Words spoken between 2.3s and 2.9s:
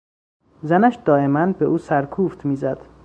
میزد.